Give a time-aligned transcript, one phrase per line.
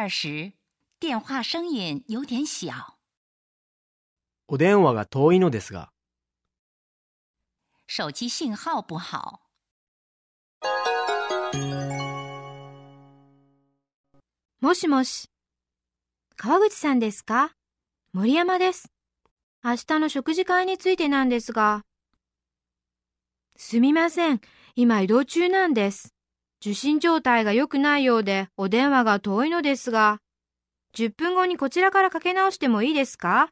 [0.00, 0.52] 二时，
[1.00, 2.70] 电话声音有点小。
[4.46, 5.90] お電話が遠いのですが。
[7.88, 9.40] 手机信号不好。
[14.60, 15.28] もしもし。
[16.36, 17.56] 川口さんですか？
[18.12, 18.92] 森山です。
[19.64, 21.84] 明日の食事会についてなんですが。
[23.56, 24.40] すみません。
[24.76, 26.14] 今移動中なんです。
[26.60, 30.18] 受信状態が良くないようでお電話が遠いのですが。
[30.96, 33.50] 10分後にこちらからかけ直してもいいですか？